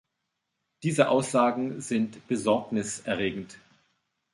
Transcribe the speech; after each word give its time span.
Diese 0.81 1.09
Aussagen 1.09 1.79
sind 1.79 2.27
besorgniserregend. 2.27 3.59